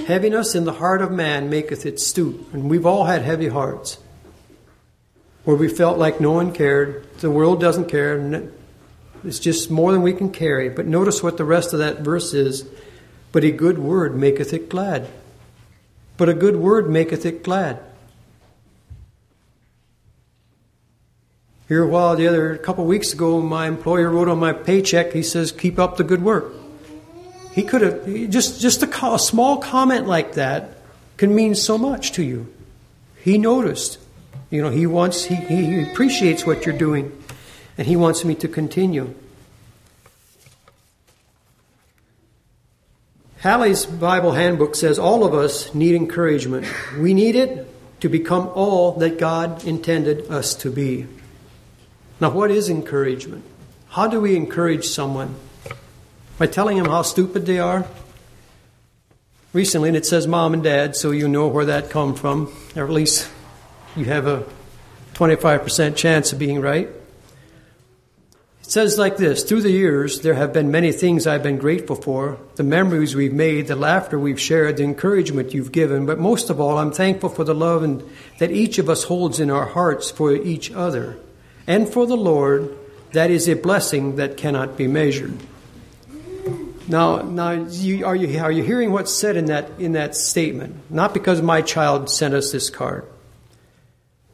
[0.08, 2.54] Heaviness in the heart of man maketh it stoop.
[2.54, 3.98] And we've all had heavy hearts
[5.44, 8.52] where we felt like no one cared, the world doesn't care, and
[9.24, 10.70] it's just more than we can carry.
[10.70, 12.66] But notice what the rest of that verse is.
[13.32, 15.08] But a good word maketh it glad
[16.18, 17.80] but a good word maketh it glad.
[21.68, 25.14] Here a while, the other a couple weeks ago, my employer wrote on my paycheck.
[25.14, 26.54] He says, "Keep up the good work."
[27.54, 30.78] He could have just just a, a small comment like that
[31.18, 32.54] can mean so much to you.
[33.24, 33.98] He noticed,
[34.52, 37.12] you know, he wants he, he appreciates what you're doing,
[37.78, 39.16] and he wants me to continue.
[43.46, 46.66] Halley's Bible Handbook says all of us need encouragement.
[46.98, 47.70] We need it
[48.02, 51.06] to become all that God intended us to be.
[52.20, 53.44] Now, what is encouragement?
[53.90, 55.36] How do we encourage someone?
[56.40, 57.86] By telling them how stupid they are?
[59.54, 62.86] Recently, and it says mom and dad, so you know where that come from, or
[62.86, 63.30] at least
[63.96, 64.44] you have a
[65.14, 66.90] 25% chance of being right.
[68.66, 71.96] It says like this Through the years, there have been many things I've been grateful
[71.96, 76.50] for the memories we've made, the laughter we've shared, the encouragement you've given, but most
[76.50, 78.04] of all, I'm thankful for the love and,
[78.40, 81.20] that each of us holds in our hearts for each other
[81.68, 82.76] and for the Lord.
[83.12, 85.38] That is a blessing that cannot be measured.
[86.88, 90.90] Now, now you, are, you, are you hearing what's said in that, in that statement?
[90.90, 93.06] Not because my child sent us this card,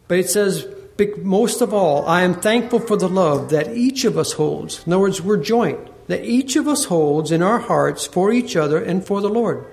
[0.07, 0.65] but it says,
[1.17, 4.85] most of all, I am thankful for the love that each of us holds.
[4.85, 8.55] In other words, we're joint, that each of us holds in our hearts for each
[8.55, 9.65] other and for the Lord.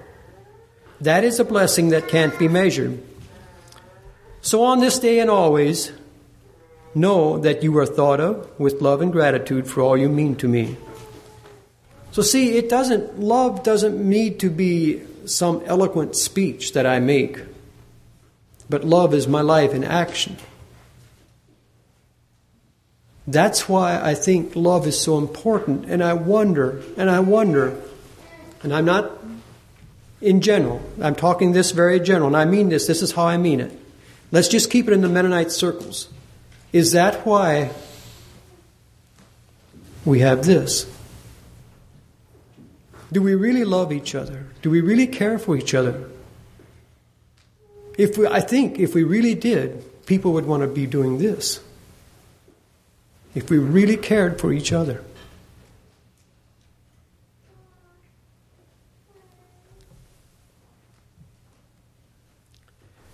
[1.01, 3.03] That is a blessing that can't be measured.
[4.41, 5.93] So on this day and always,
[6.95, 10.49] know that you are thought of with love and gratitude for all you mean to
[10.49, 10.77] me.
[12.11, 17.39] So see, it doesn't, love doesn't need to be some eloquent speech that I make,
[18.69, 20.37] but love is my life in action.
[23.29, 25.85] That's why I think love is so important.
[25.85, 27.79] And I wonder, and I wonder,
[28.63, 29.13] and I'm not
[30.23, 33.37] in general, I'm talking this very general, and I mean this, this is how I
[33.37, 33.79] mean it.
[34.33, 36.09] Let's just keep it in the Mennonite circles.
[36.73, 37.71] Is that why
[40.07, 40.91] we have this?
[43.13, 44.47] Do we really love each other?
[44.63, 46.09] Do we really care for each other?
[47.99, 51.61] If we, I think if we really did, people would want to be doing this.
[53.35, 55.05] If we really cared for each other.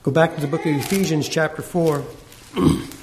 [0.03, 2.05] Go back to the book of Ephesians, chapter 4.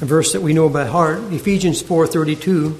[0.00, 2.76] a verse that we know by heart, Ephesians 4:32.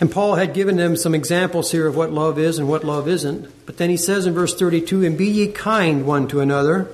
[0.00, 3.08] And Paul had given them some examples here of what love is and what love
[3.08, 3.48] isn't.
[3.64, 6.88] But then he says in verse 32, And be ye kind one to another.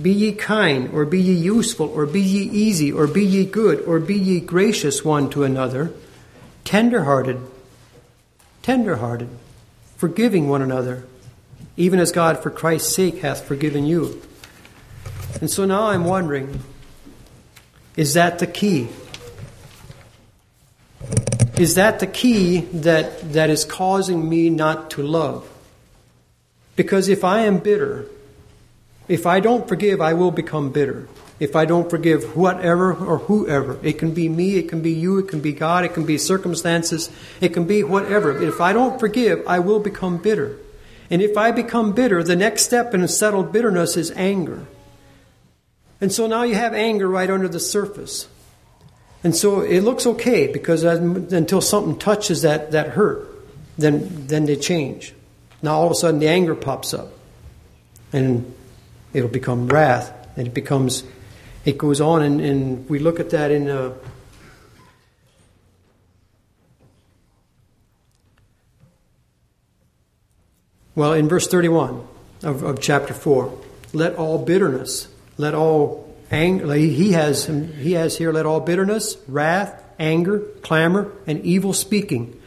[0.00, 3.80] Be ye kind, or be ye useful, or be ye easy, or be ye good,
[3.86, 5.92] or be ye gracious one to another,
[6.64, 7.40] tender hearted,
[8.62, 9.30] tender hearted,
[9.96, 11.04] forgiving one another,
[11.76, 14.20] even as God for Christ's sake hath forgiven you.
[15.40, 16.60] And so now I'm wondering
[17.96, 18.88] is that the key?
[21.58, 25.48] Is that the key that, that is causing me not to love?
[26.76, 28.06] Because if I am bitter,
[29.08, 31.08] if I don't forgive, I will become bitter.
[31.38, 35.18] If I don't forgive whatever or whoever, it can be me, it can be you,
[35.18, 38.42] it can be God, it can be circumstances, it can be whatever.
[38.42, 40.56] If I don't forgive, I will become bitter.
[41.10, 44.66] And if I become bitter, the next step in a settled bitterness is anger.
[46.00, 48.28] And so now you have anger right under the surface.
[49.22, 53.28] And so it looks okay because until something touches that, that hurt,
[53.76, 55.14] then, then they change.
[55.62, 57.12] Now all of a sudden the anger pops up
[58.12, 58.54] and
[59.12, 61.04] it'll become wrath and it becomes,
[61.64, 63.92] it goes on and, and we look at that in, uh,
[70.94, 72.06] well, in verse 31
[72.42, 73.58] of, of chapter 4,
[73.92, 79.82] let all bitterness let all anger, he has, he has here, let all bitterness, wrath,
[79.98, 82.40] anger, clamor, and evil speaking.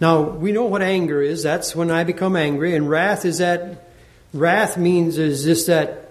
[0.00, 1.42] Now, we know what anger is.
[1.42, 2.74] That's when I become angry.
[2.74, 3.89] And wrath is that,
[4.32, 6.10] wrath means is just that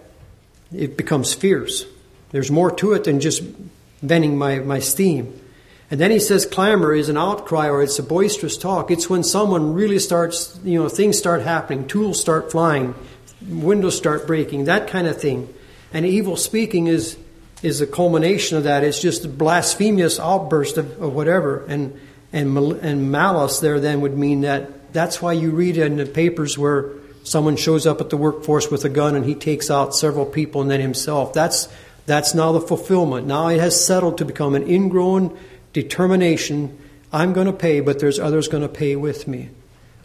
[0.74, 1.86] it becomes fierce.
[2.32, 3.42] There's more to it than just
[4.02, 5.40] venting my, my steam.
[5.92, 8.92] And then he says clamor is an outcry or it's a boisterous talk.
[8.92, 12.94] It's when someone really starts, you know, things start happening, tools start flying,
[13.48, 15.52] windows start breaking, that kind of thing.
[15.92, 17.18] And evil speaking is
[17.62, 18.84] is a culmination of that.
[18.84, 21.66] It's just a blasphemous outburst of, of whatever.
[21.66, 22.00] And,
[22.32, 26.58] and, and malice there then would mean that that's why you read in the papers
[26.58, 26.92] where
[27.30, 30.64] someone shows up at the workforce with a gun and he takes out several people
[30.64, 31.32] and then himself.
[31.32, 31.68] That's,
[32.08, 33.28] that's now the fulfillment.
[33.28, 35.38] Now it has settled to become an ingrown
[35.72, 36.76] determination.
[37.14, 39.50] I'm going to pay, but there's others going to pay with me.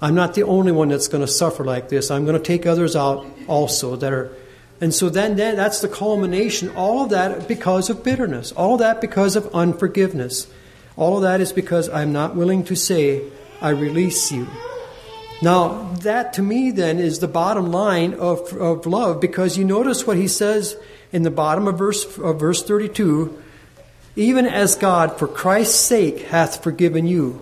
[0.03, 2.11] I'm not the only one that's going to suffer like this.
[2.11, 4.31] I'm going to take others out also that are
[4.81, 6.69] and so then, then that's the culmination.
[6.77, 8.53] All of that because of bitterness.
[8.53, 10.47] All of that because of unforgiveness.
[10.97, 13.23] All of that is because I'm not willing to say,
[13.63, 14.47] I release you.
[15.45, 20.07] Now, that to me then is the bottom line of, of love because you notice
[20.07, 20.77] what he says
[21.13, 23.43] in the bottom of verse, of verse 32
[24.17, 27.41] even as God, for Christ's sake, hath forgiven you.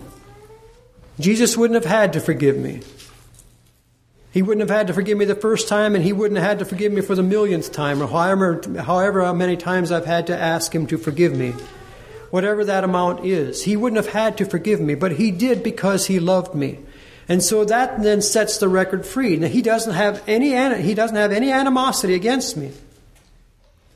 [1.19, 2.81] Jesus wouldn't have had to forgive me.
[4.31, 6.59] He wouldn't have had to forgive me the first time, and he wouldn't have had
[6.59, 10.37] to forgive me for the millionth time, or however, however many times I've had to
[10.37, 11.53] ask him to forgive me.
[12.31, 13.63] Whatever that amount is.
[13.63, 16.79] He wouldn't have had to forgive me, but he did because he loved me.
[17.27, 19.37] And so that then sets the record free.
[19.37, 22.71] Now he doesn't have any he doesn't have any animosity against me.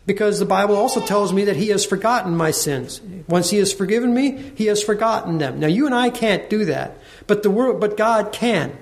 [0.05, 3.01] Because the Bible also tells me that he has forgotten my sins.
[3.27, 5.59] Once he has forgiven me, he has forgotten them.
[5.59, 8.77] Now you and I can't do that, but the world but God can.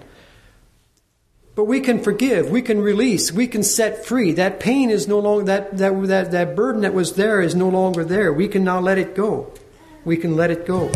[1.56, 4.34] But we can forgive, we can release, we can set free.
[4.34, 7.70] That pain is no longer, that, that, that, that burden that was there is no
[7.70, 8.34] longer there.
[8.34, 9.54] We can now let it go.
[10.04, 10.92] We can let it go.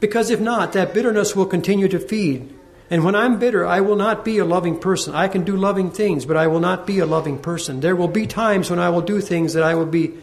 [0.00, 2.54] Because if not, that bitterness will continue to feed.
[2.90, 5.14] And when I'm bitter, I will not be a loving person.
[5.14, 7.80] I can do loving things, but I will not be a loving person.
[7.80, 10.14] There will be times when I will do things that I will be,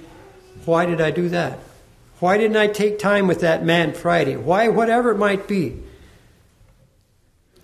[0.65, 1.59] why did I do that?
[2.19, 4.35] Why didn't I take time with that man Friday?
[4.35, 5.77] Why, whatever it might be.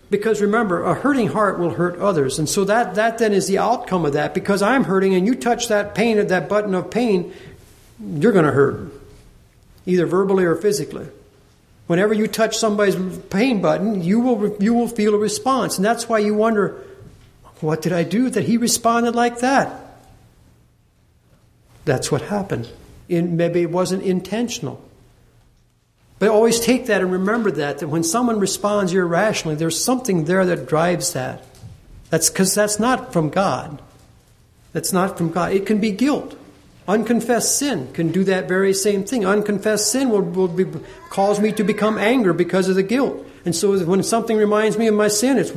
[0.09, 2.37] Because remember, a hurting heart will hurt others.
[2.37, 4.35] And so that, that then is the outcome of that.
[4.35, 7.33] Because I'm hurting and you touch that pain, that button of pain,
[7.99, 8.93] you're going to hurt.
[9.85, 11.07] Either verbally or physically.
[11.87, 12.95] Whenever you touch somebody's
[13.29, 15.77] pain button, you will, you will feel a response.
[15.77, 16.81] And that's why you wonder,
[17.59, 19.79] what did I do that he responded like that?
[21.85, 22.69] That's what happened.
[23.09, 24.81] In, maybe it wasn't intentional.
[26.19, 30.45] But always take that and remember that, that when someone responds irrationally, there's something there
[30.45, 31.43] that drives that.
[32.09, 33.81] That's because that's not from God.
[34.71, 35.51] That's not from God.
[35.51, 36.37] It can be guilt.
[36.87, 39.25] Unconfessed sin can do that very same thing.
[39.25, 40.65] Unconfessed sin will, will be,
[41.09, 43.25] cause me to become angry because of the guilt.
[43.45, 45.51] And so when something reminds me of my sin, it's,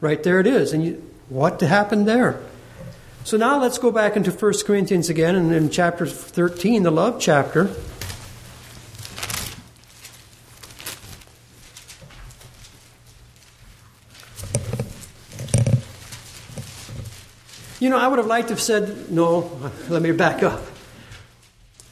[0.00, 0.72] Right there it is.
[0.72, 2.40] And you, what happened there?
[3.24, 7.20] So now let's go back into 1 Corinthians again, and in chapter 13, the love
[7.20, 7.70] chapter.
[17.82, 19.50] You know, I would have liked to have said, no,
[19.88, 20.62] let me back up.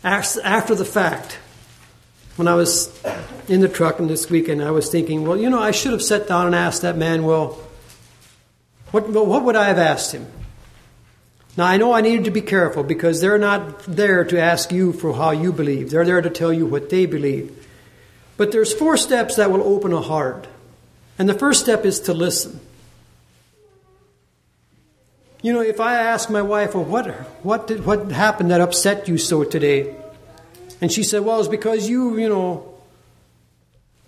[0.05, 1.37] After the fact,
[2.37, 2.97] when I was
[3.49, 6.01] in the truck and this weekend, I was thinking, well, you know, I should have
[6.01, 7.59] sat down and asked that man, well,
[8.93, 10.29] what, what would I have asked him?
[11.57, 14.93] Now, I know I needed to be careful because they're not there to ask you
[14.93, 15.91] for how you believe.
[15.91, 17.67] They're there to tell you what they believe.
[18.37, 20.47] But there's four steps that will open a heart.
[21.19, 22.61] And the first step is to listen.
[25.43, 27.07] You know, if I ask my wife, well, what,
[27.43, 29.95] what, did, what happened that upset you so today?
[30.81, 32.75] And she said, well, it's because you, you know.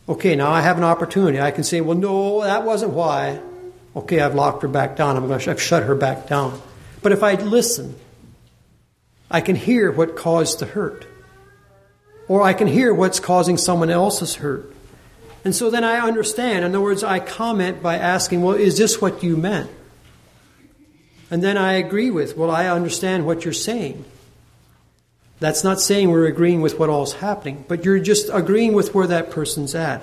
[0.09, 1.41] Okay, now I have an opportunity.
[1.41, 3.41] I can say, well, no, that wasn't why.
[3.97, 5.17] Okay, I've locked her back down.
[5.17, 6.61] I'm going to, I've shut her back down.
[7.03, 7.95] But if I listen,
[9.31, 11.07] I can hear what caused the hurt.
[12.29, 14.73] Or I can hear what's causing someone else's hurt.
[15.45, 16.65] And so then I understand.
[16.65, 19.71] In other words, I comment by asking, well, is this what you meant?
[21.33, 24.05] And then I agree with, well, I understand what you're saying.
[25.41, 29.07] That's not saying we're agreeing with what all's happening, but you're just agreeing with where
[29.07, 30.03] that person's at.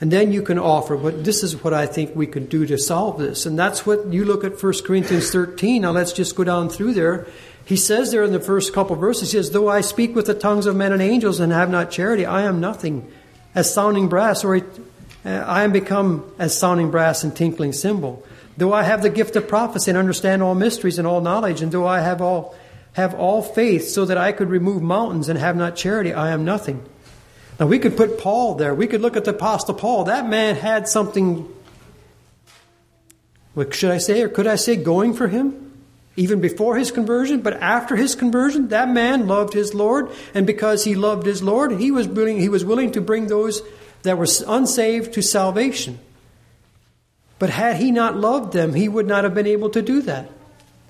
[0.00, 2.78] And then you can offer, but this is what I think we could do to
[2.78, 3.44] solve this.
[3.44, 5.82] And that's what you look at 1 Corinthians 13.
[5.82, 7.26] Now let's just go down through there.
[7.64, 10.34] He says there in the first couple verses, he says, Though I speak with the
[10.34, 13.10] tongues of men and angels and have not charity, I am nothing.
[13.52, 14.64] As sounding brass, or
[15.24, 18.24] I am become as sounding brass and tinkling cymbal.
[18.56, 21.70] Though I have the gift of prophecy and understand all mysteries and all knowledge, and
[21.70, 22.54] though I have all
[22.94, 26.46] have all faith so that I could remove mountains and have not charity, I am
[26.46, 26.82] nothing.
[27.60, 28.74] Now we could put Paul there.
[28.74, 30.04] We could look at the Apostle Paul.
[30.04, 31.46] That man had something
[33.56, 35.72] what should I say, or could I say going for him?
[36.14, 40.84] Even before his conversion, but after his conversion, that man loved his Lord, and because
[40.84, 43.62] he loved his Lord, he was willing, he was willing to bring those
[44.02, 45.98] that were unsaved to salvation.
[47.38, 50.30] But had he not loved them, he would not have been able to do that.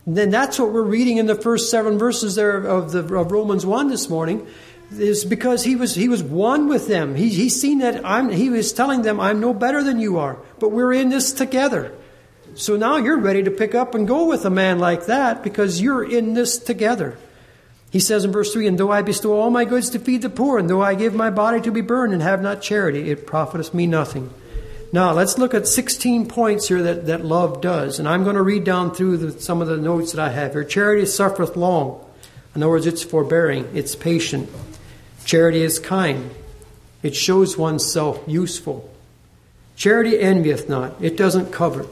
[0.06, 3.32] And then that's what we're reading in the first seven verses there of, the, of
[3.32, 4.46] Romans 1 this morning,
[4.92, 7.16] is because he was, he was one with them.
[7.16, 10.38] He, he's seen that I'm, he was telling them, I'm no better than you are,
[10.60, 11.92] but we're in this together.
[12.54, 15.82] So now you're ready to pick up and go with a man like that because
[15.82, 17.18] you're in this together.
[17.90, 20.30] He says in verse 3 And though I bestow all my goods to feed the
[20.30, 23.26] poor, and though I give my body to be burned and have not charity, it
[23.26, 24.30] profiteth me nothing.
[24.92, 27.98] Now, let's look at 16 points here that, that love does.
[27.98, 30.52] And I'm going to read down through the, some of the notes that I have
[30.52, 30.64] here.
[30.64, 32.04] Charity suffereth long.
[32.54, 34.48] In other words, it's forbearing, it's patient.
[35.26, 36.30] Charity is kind,
[37.02, 38.90] it shows oneself useful.
[39.76, 41.86] Charity envieth not, it doesn't covet,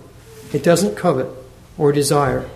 [0.54, 1.28] it doesn't covet
[1.76, 2.48] or desire.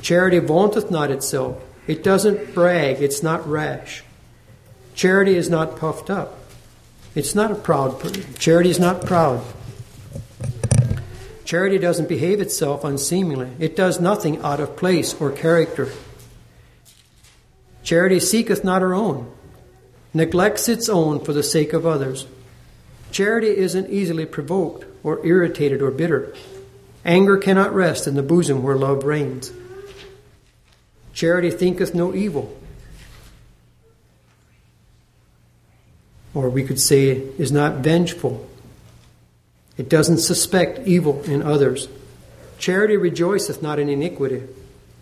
[0.00, 4.04] Charity vaunteth not itself, it doesn't brag, it's not rash.
[4.94, 6.38] Charity is not puffed up.
[7.14, 8.00] It's not a proud
[8.38, 9.44] charity is not proud.
[11.44, 13.50] Charity doesn't behave itself unseemingly.
[13.58, 15.90] It does nothing out of place or character.
[17.82, 19.30] Charity seeketh not her own,
[20.14, 22.26] neglects its own for the sake of others.
[23.12, 26.34] Charity isn't easily provoked or irritated or bitter.
[27.04, 29.52] Anger cannot rest in the bosom where love reigns.
[31.12, 32.56] Charity thinketh no evil,
[36.34, 38.46] or we could say, is not vengeful.
[39.76, 41.88] It doesn't suspect evil in others.
[42.58, 44.42] Charity rejoiceth not in iniquity.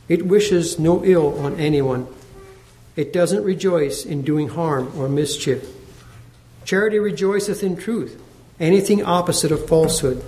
[0.09, 2.07] It wishes no ill on anyone.
[2.97, 5.66] It doesn't rejoice in doing harm or mischief.
[6.64, 8.20] Charity rejoiceth in truth,
[8.61, 10.22] anything opposite of falsehood.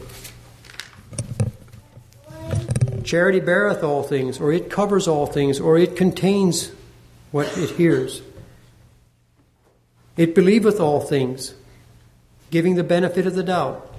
[3.04, 6.72] Charity beareth all things, or it covers all things, or it contains
[7.30, 8.22] what it hears.
[10.16, 11.54] It believeth all things,
[12.50, 13.90] giving the benefit of the doubt.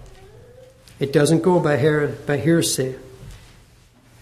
[0.99, 2.95] It doesn't go by, hear, by hearsay.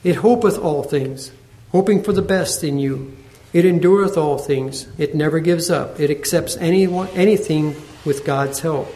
[0.04, 1.32] It hopeth all things,
[1.72, 3.16] hoping for the best in you.
[3.54, 4.88] It endureth all things.
[4.98, 6.00] It never gives up.
[6.00, 8.92] It accepts anyone, anything with God's help.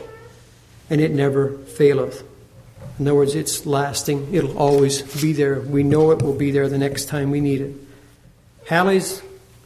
[0.89, 2.24] And it never faileth.
[2.98, 4.34] In other words, it's lasting.
[4.34, 5.60] It'll always be there.
[5.60, 7.76] We know it will be there the next time we need it.
[8.66, 9.22] Halley's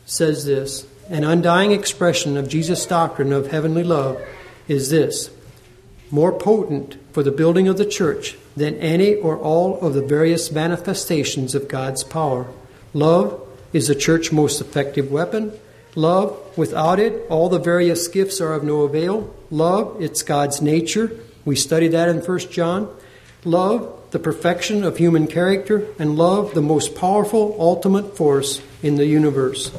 [0.05, 4.22] says this an undying expression of Jesus' doctrine of heavenly love
[4.70, 5.30] is this
[6.09, 10.51] more potent for the building of the church than any or all of the various
[10.51, 12.47] manifestations of God's power.
[12.93, 15.51] Love is the church's most effective weapon.
[15.95, 19.34] Love, without it, all the various gifts are of no avail.
[19.49, 21.12] Love, it's God's nature.
[21.43, 22.93] We study that in 1 John.
[23.43, 29.05] Love, the perfection of human character, and love, the most powerful ultimate force in the
[29.05, 29.72] universe.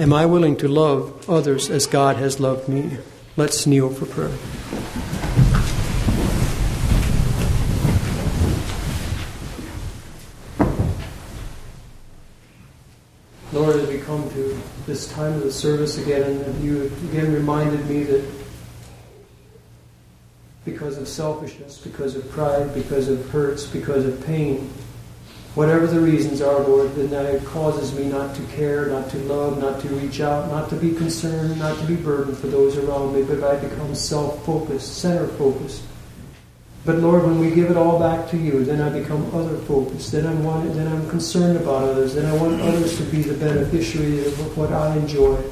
[0.00, 2.96] Am I willing to love others as God has loved me?
[3.36, 4.30] Let's kneel for prayer.
[13.52, 17.86] Lord, as we come to this time of the service again, and you again reminded
[17.86, 18.24] me that
[20.64, 24.72] because of selfishness, because of pride, because of hurts, because of pain,
[25.54, 29.58] whatever the reasons are, Lord, then that causes me not to care, not to love,
[29.58, 33.14] not to reach out, not to be concerned, not to be burdened for those around
[33.14, 35.82] me, but I become self focused, center focused.
[36.84, 40.12] But Lord, when we give it all back to you, then I become other focused.
[40.12, 42.14] Then I'm wanted, then I'm concerned about others.
[42.14, 45.42] Then I want others to be the beneficiary of what I enjoy.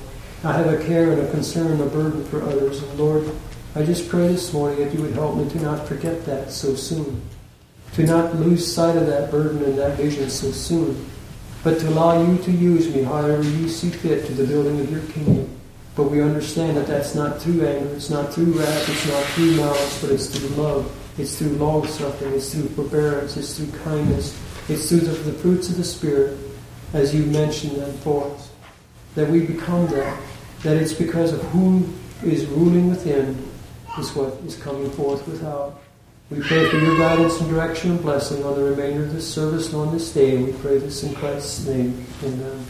[0.43, 2.83] I have a care and a concern, a burden for others.
[2.83, 3.31] And Lord,
[3.75, 6.75] I just pray this morning that you would help me to not forget that so
[6.75, 7.21] soon
[7.95, 11.09] to not lose sight of that burden and that vision so soon,
[11.65, 14.91] but to allow you to use me however you see fit to the building of
[14.91, 15.49] your kingdom.
[15.97, 19.57] But we understand that that's not through anger, it's not through wrath, it's not through
[19.57, 24.41] malice, but it's through love, it's through long suffering, it's through forbearance, it's through kindness,
[24.69, 26.39] it's through the, the fruits of the Spirit,
[26.93, 28.51] as you mentioned them for us.
[29.17, 30.21] That we become that,
[30.63, 31.89] that it's because of who
[32.23, 33.37] is ruling within
[33.99, 35.81] is what is coming forth without.
[36.31, 39.73] We pray for your guidance and direction and blessing on the remainder of this service
[39.73, 40.37] and on this day.
[40.43, 42.05] We pray this in Christ's name.
[42.23, 42.67] Amen.